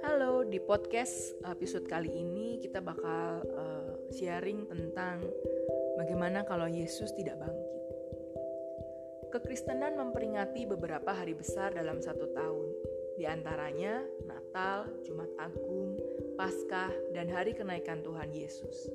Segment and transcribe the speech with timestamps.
[0.00, 5.20] Halo, di podcast episode kali ini kita bakal uh, sharing tentang
[6.00, 7.82] bagaimana kalau Yesus tidak bangkit.
[9.36, 12.68] Kekristenan memperingati beberapa hari besar dalam satu tahun,
[13.20, 16.00] di antaranya Natal, Jumat Agung,
[16.40, 18.88] Paskah, dan Hari Kenaikan Tuhan Yesus.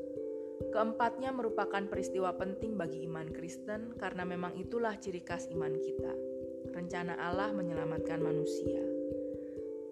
[0.68, 6.14] Keempatnya merupakan peristiwa penting bagi iman Kristen karena memang itulah ciri khas iman kita.
[6.76, 8.84] Rencana Allah menyelamatkan manusia.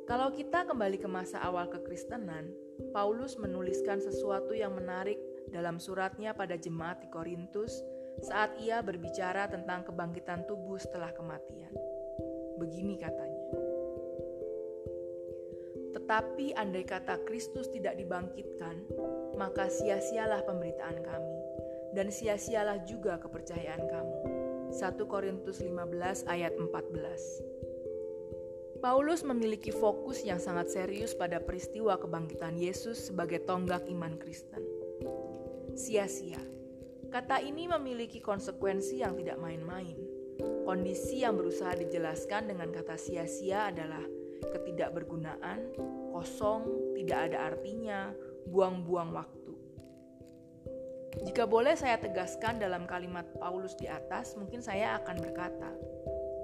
[0.03, 2.52] Kalau kita kembali ke masa awal kekristenan,
[2.91, 5.20] Paulus menuliskan sesuatu yang menarik
[5.52, 7.84] dalam suratnya pada jemaat di Korintus
[8.23, 11.71] saat ia berbicara tentang kebangkitan tubuh setelah kematian.
[12.59, 13.38] Begini katanya.
[15.98, 18.79] Tetapi andai kata Kristus tidak dibangkitkan,
[19.38, 21.38] maka sia-sialah pemberitaan kami,
[21.94, 24.18] dan sia-sialah juga kepercayaan kamu.
[24.73, 27.58] 1 Korintus 15 ayat 14
[28.77, 34.62] Paulus memiliki fokus yang sangat serius pada peristiwa kebangkitan Yesus sebagai tonggak iman Kristen.
[35.74, 36.41] Sia-sia.
[37.10, 39.98] Kata ini memiliki konsekuensi yang tidak main-main.
[40.68, 44.04] Kondisi yang berusaha dijelaskan dengan kata sia-sia adalah
[44.46, 45.74] ketidakbergunaan,
[46.13, 48.13] kosong, tidak ada artinya,
[48.48, 49.53] buang-buang waktu.
[51.26, 55.70] Jika boleh saya tegaskan dalam kalimat Paulus di atas, mungkin saya akan berkata,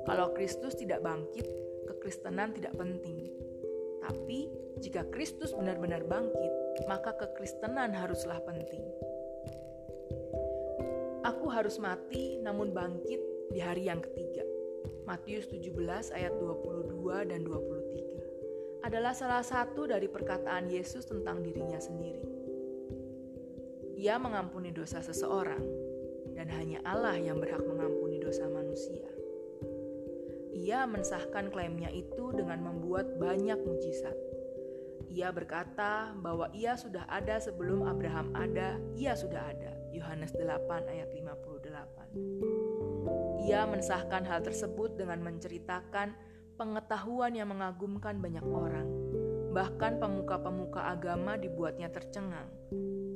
[0.03, 1.45] kalau Kristus tidak bangkit,
[1.87, 3.29] kekristenan tidak penting.
[4.03, 4.49] Tapi,
[4.81, 6.53] jika Kristus benar-benar bangkit,
[6.89, 8.83] maka kekristenan haruslah penting.
[11.23, 13.21] Aku harus mati namun bangkit
[13.55, 14.43] di hari yang ketiga.
[15.07, 15.71] Matius 17
[16.11, 17.82] ayat 22 dan 23
[18.83, 22.19] adalah salah satu dari perkataan Yesus tentang dirinya sendiri.
[23.95, 25.63] Ia mengampuni dosa seseorang,
[26.35, 29.07] dan hanya Allah yang berhak mengampuni dosa manusia.
[30.51, 34.19] Ia mensahkan klaimnya itu dengan membuat banyak mujizat.
[35.07, 39.73] Ia berkata bahwa ia sudah ada sebelum Abraham ada, ia sudah ada.
[39.93, 43.45] Yohanes 8 ayat 58.
[43.45, 46.17] Ia mensahkan hal tersebut dengan menceritakan
[46.63, 48.87] pengetahuan yang mengagumkan banyak orang.
[49.51, 52.47] Bahkan pemuka-pemuka agama dibuatnya tercengang.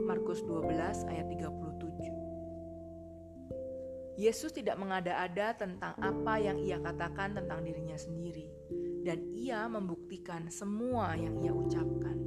[0.03, 4.19] Markus 12 ayat 37.
[4.19, 8.51] Yesus tidak mengada-ada tentang apa yang ia katakan tentang dirinya sendiri
[9.07, 12.26] dan ia membuktikan semua yang ia ucapkan.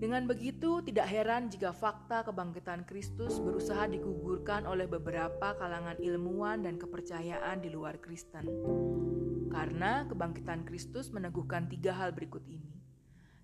[0.00, 6.80] Dengan begitu, tidak heran jika fakta kebangkitan Kristus berusaha digugurkan oleh beberapa kalangan ilmuwan dan
[6.80, 8.48] kepercayaan di luar Kristen.
[9.52, 12.80] Karena kebangkitan Kristus meneguhkan tiga hal berikut ini.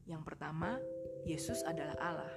[0.08, 0.80] Yang pertama,
[1.28, 2.34] Yesus adalah Allah.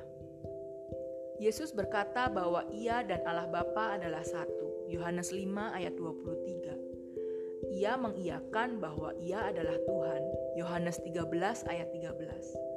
[1.39, 4.91] Yesus berkata bahwa ia dan Allah Bapa adalah satu.
[4.91, 5.47] Yohanes 5
[5.79, 7.71] ayat 23.
[7.71, 10.21] Ia mengiyakan bahwa ia adalah Tuhan.
[10.59, 12.68] Yohanes 13 ayat 13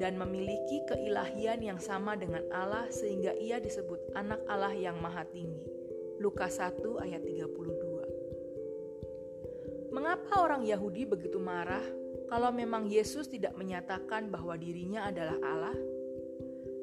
[0.00, 5.68] dan memiliki keilahian yang sama dengan Allah sehingga ia disebut anak Allah yang maha tinggi.
[6.16, 9.92] Lukas 1 ayat 32.
[9.92, 11.84] Mengapa orang Yahudi begitu marah
[12.32, 15.76] kalau memang Yesus tidak menyatakan bahwa dirinya adalah Allah?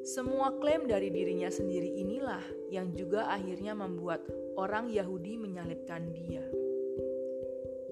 [0.06, 4.22] Semua klaim dari dirinya sendiri inilah yang juga akhirnya membuat
[4.54, 6.46] orang Yahudi menyalibkan dia.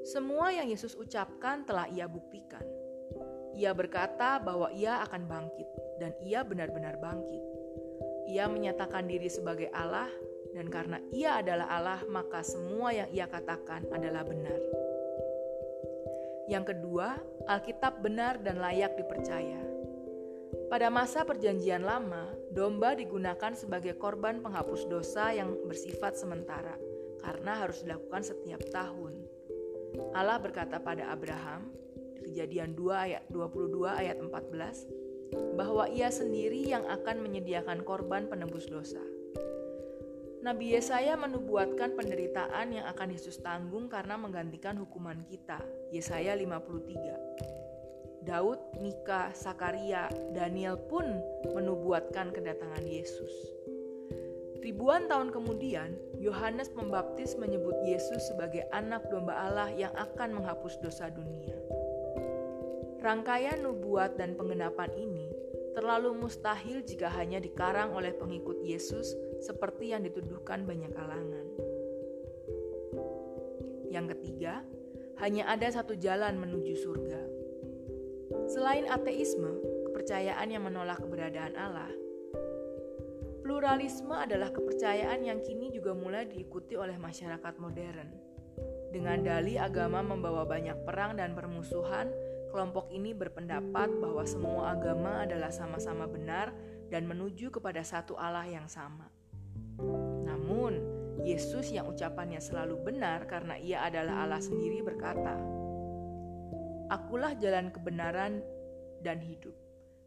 [0.06, 2.85] Semua yang Yesus ucapkan telah ia buktikan.
[3.56, 7.40] Ia berkata bahwa ia akan bangkit, dan ia benar-benar bangkit.
[8.28, 10.12] Ia menyatakan diri sebagai Allah,
[10.52, 14.60] dan karena ia adalah Allah, maka semua yang ia katakan adalah benar.
[16.46, 17.16] Yang kedua,
[17.48, 19.58] Alkitab benar dan layak dipercaya.
[20.68, 26.76] Pada masa Perjanjian Lama, domba digunakan sebagai korban penghapus dosa yang bersifat sementara,
[27.24, 29.16] karena harus dilakukan setiap tahun.
[30.12, 31.72] Allah berkata pada Abraham,
[32.26, 39.02] Kejadian 2 ayat 22 ayat 14 bahwa ia sendiri yang akan menyediakan korban penebus dosa.
[40.46, 45.58] Nabi Yesaya menubuatkan penderitaan yang akan Yesus tanggung karena menggantikan hukuman kita.
[45.90, 48.22] Yesaya 53.
[48.22, 51.06] Daud, Mika, Sakaria, Daniel pun
[51.50, 53.30] menubuatkan kedatangan Yesus.
[54.62, 61.06] Ribuan tahun kemudian, Yohanes Pembaptis menyebut Yesus sebagai anak domba Allah yang akan menghapus dosa
[61.10, 61.65] dunia.
[63.06, 65.30] Rangkaian nubuat dan pengenapan ini
[65.78, 71.46] terlalu mustahil jika hanya dikarang oleh pengikut Yesus seperti yang dituduhkan banyak kalangan.
[73.86, 74.66] Yang ketiga,
[75.22, 77.22] hanya ada satu jalan menuju surga.
[78.50, 79.54] Selain ateisme,
[79.86, 81.94] kepercayaan yang menolak keberadaan Allah,
[83.46, 88.10] pluralisme adalah kepercayaan yang kini juga mulai diikuti oleh masyarakat modern.
[88.90, 92.10] Dengan dali agama membawa banyak perang dan permusuhan,
[92.56, 96.56] kelompok ini berpendapat bahwa semua agama adalah sama-sama benar
[96.88, 99.12] dan menuju kepada satu Allah yang sama.
[100.24, 100.80] Namun,
[101.20, 105.36] Yesus yang ucapannya selalu benar karena ia adalah Allah sendiri berkata,
[106.88, 108.40] Akulah jalan kebenaran
[109.04, 109.52] dan hidup.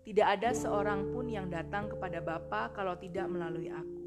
[0.01, 4.01] Tidak ada seorang pun yang datang kepada Bapa kalau tidak melalui aku.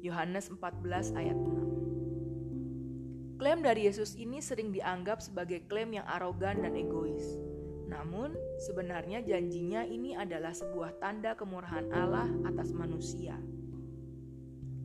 [0.00, 6.72] Yohanes 14 ayat 6 Klaim dari Yesus ini sering dianggap sebagai klaim yang arogan dan
[6.80, 7.43] egois.
[7.84, 8.32] Namun,
[8.64, 13.36] sebenarnya janjinya ini adalah sebuah tanda kemurahan Allah atas manusia.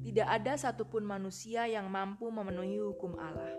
[0.04, 3.54] Tidak ada satupun manusia yang mampu memenuhi hukum Allah,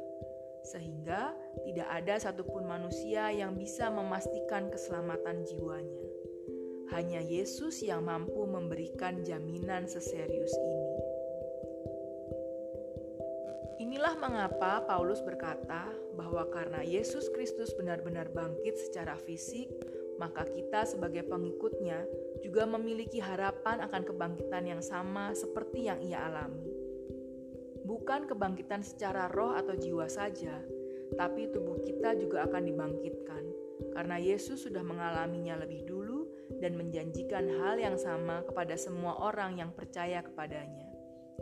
[0.67, 1.33] sehingga
[1.63, 6.05] tidak ada satupun manusia yang bisa memastikan keselamatan jiwanya.
[6.91, 10.80] Hanya Yesus yang mampu memberikan jaminan seserius ini.
[13.91, 19.67] Inilah mengapa Paulus berkata bahwa karena Yesus Kristus benar-benar bangkit secara fisik,
[20.15, 22.07] maka kita sebagai pengikutnya
[22.39, 26.71] juga memiliki harapan akan kebangkitan yang sama seperti yang ia alami.
[27.83, 30.63] Bukan kebangkitan secara roh atau jiwa saja,
[31.19, 33.43] tapi tubuh kita juga akan dibangkitkan,
[33.91, 36.31] karena Yesus sudah mengalaminya lebih dulu
[36.63, 40.90] dan menjanjikan hal yang sama kepada semua orang yang percaya kepadanya.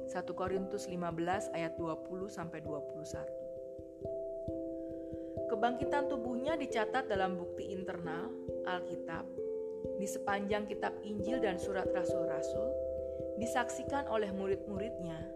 [0.08, 5.52] 1 Korintus 15 ayat 20 sampai 21.
[5.52, 8.32] Kebangkitan tubuhnya dicatat dalam bukti internal
[8.64, 9.28] Alkitab
[10.00, 12.72] di sepanjang kitab Injil dan surat rasul-rasul
[13.37, 15.28] disaksikan oleh murid-muridnya.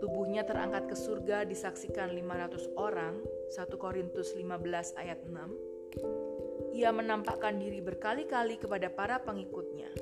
[0.00, 3.20] Tubuhnya terangkat ke surga disaksikan 500 orang,
[3.52, 6.80] 1 Korintus 15 ayat 6.
[6.80, 9.92] Ia menampakkan diri berkali-kali kepada para pengikutnya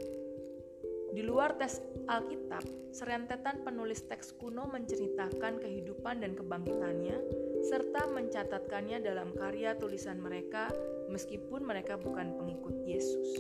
[1.17, 1.81] di luar teks
[2.13, 7.17] Alkitab, serentetan penulis teks kuno menceritakan kehidupan dan kebangkitannya,
[7.65, 10.69] serta mencatatkannya dalam karya tulisan mereka
[11.09, 13.33] meskipun mereka bukan pengikut Yesus.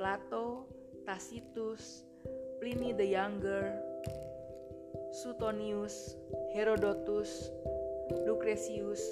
[0.00, 0.64] Plato,
[1.04, 2.08] Tacitus,
[2.64, 3.76] Pliny the Younger,
[5.20, 6.16] Suetonius,
[6.56, 7.52] Herodotus,
[8.24, 9.04] Lucretius,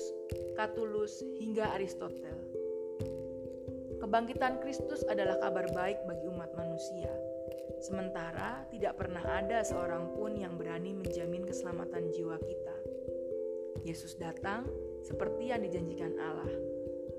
[0.57, 2.41] Catullus, hingga Aristotle.
[4.01, 7.26] Kebangkitan Kristus adalah kabar baik bagi umat manusia
[7.81, 12.77] Sementara tidak pernah ada seorang pun yang berani menjamin keselamatan jiwa kita.
[13.85, 14.67] Yesus datang
[15.05, 16.51] seperti yang dijanjikan Allah,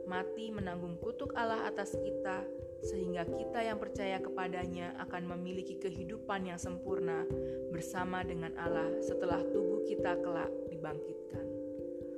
[0.10, 2.44] mati menanggung kutuk Allah atas kita,
[2.84, 7.24] sehingga kita yang percaya kepadanya akan memiliki kehidupan yang sempurna
[7.72, 11.46] bersama dengan Allah setelah tubuh kita kelak dibangkitkan.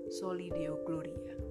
[0.09, 1.48] Soli Deo Gloria.